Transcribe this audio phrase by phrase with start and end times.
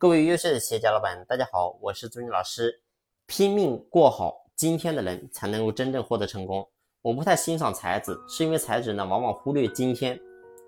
[0.00, 2.72] 各位优秀的企业家老板，大家好，我是朱军老师。
[3.26, 6.64] 拼命过好今天的人，才能够真正获得成功。
[7.02, 10.16] 我不太欣赏才子，是因为才子呢，往往忽略今天。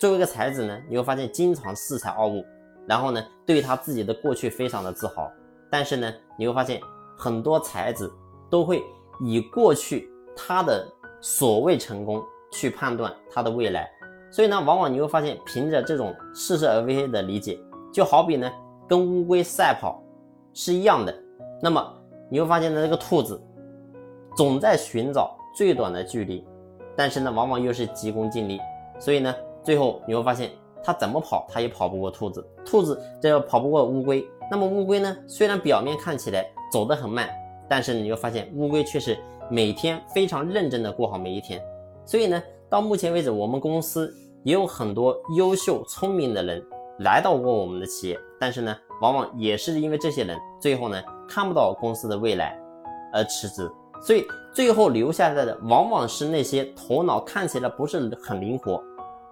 [0.00, 2.42] 作为一个才子呢，你会发现经常恃才傲物，
[2.86, 5.30] 然后呢，对他自己的过去非常的自豪。
[5.70, 6.80] 但是呢，你会发现
[7.14, 8.10] 很多才子
[8.48, 8.82] 都会
[9.20, 10.90] 以过去他的
[11.20, 13.90] 所谓成功去判断他的未来。
[14.32, 17.60] 所以呢，往往你会发现，凭着这种似是而非的理解，
[17.92, 18.50] 就好比呢。
[18.88, 20.02] 跟乌龟赛跑
[20.54, 21.14] 是一样的，
[21.60, 21.94] 那么
[22.30, 23.40] 你会发现呢，这个兔子
[24.34, 26.44] 总在寻找最短的距离，
[26.96, 28.58] 但是呢，往往又是急功近利，
[28.98, 30.50] 所以呢，最后你会发现
[30.82, 34.26] 它怎么跑，它也跑不过兔子，兔子这跑不过乌龟。
[34.50, 37.28] 那么乌龟呢，虽然表面看起来走得很慢，
[37.68, 39.18] 但是你会发现乌龟却是
[39.50, 41.62] 每天非常认真的过好每一天。
[42.06, 44.10] 所以呢，到目前为止，我们公司
[44.44, 46.64] 也有很多优秀聪明的人。
[46.98, 52.58] 来到过我们的企业，但是呢，往往也是因为这些人最后呢看不到公司的未来
[53.12, 53.70] 而辞职，
[54.02, 58.82] 所以最后留下来的往往是那些头脑看起来不是很灵活，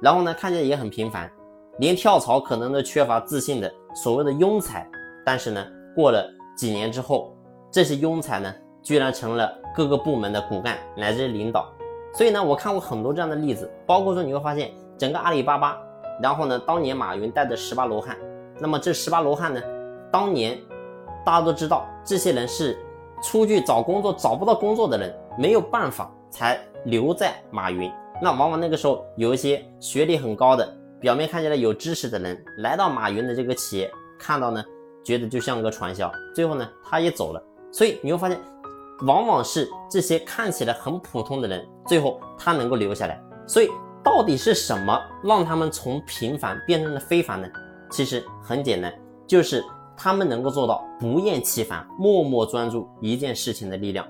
[0.00, 1.30] 然后呢看起来也很平凡，
[1.78, 4.88] 连跳槽可能都缺乏自信的所谓的庸才，
[5.24, 5.62] 但是呢
[5.94, 7.36] 过了几年之后，
[7.70, 11.70] 这些庸才呢居然成了各个部门的骨干乃至领导，
[12.14, 15.78] 所以呢我看过很多这样的例子，包括说你会发现整个阿里巴巴。
[16.22, 18.16] 然后呢，当年马云带的十八罗汉，
[18.58, 19.60] 那么这十八罗汉呢，
[20.12, 20.58] 当年
[21.24, 22.78] 大家都知道，这些人是
[23.22, 27.90] 出去找工作找不到工作的人，没有办法才留在马云。
[28.20, 34.62] 那往往那个时候有一些学历很高的，表面看起来有知识的人，来到马云的这个企业，看到呢，
[35.02, 37.42] 觉得就像个传销，最后呢，他也走了。
[37.72, 38.38] 所以你会发现，
[39.06, 43.18] 往往是这些看起来很普通的人，最后他能够留下来。
[43.46, 43.70] 所以。
[44.02, 47.48] 到底是什么让他们从平凡变成了非凡呢？
[47.90, 48.92] 其实很简单，
[49.26, 49.62] 就是
[49.96, 54.06] 他们能够做到不厌其烦、默默专注一件事情的力量，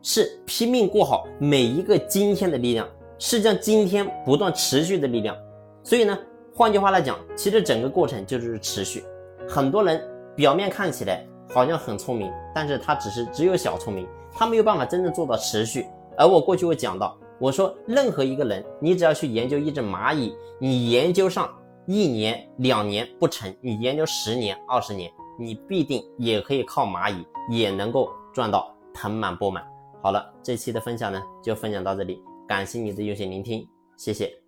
[0.00, 5.36] 是拼命过好每一个今天的力量，是将今天不断持续的力量。
[5.82, 6.18] 所以呢，
[6.54, 9.04] 换句话来讲，其实整个过程就是持续。
[9.48, 10.00] 很多人
[10.34, 15.86] 表面看起来好像很聪明，但是他只是只有小聪明，他没有办法真正做到持续。
[16.16, 17.18] 而我过去会讲到。
[17.44, 21.54] 我说，任何一个人，你只要去研究一只蚂蚁，你研究上
[21.86, 29.62] 一年两年不成，你研究十年二十年，你必定也可以靠蚂蚁，也能够赚到盆满钵满。
[30.02, 32.18] 好了，这期的分享呢，就分享到这里，
[32.48, 33.68] 感谢你的用心聆听，
[33.98, 34.43] 谢谢。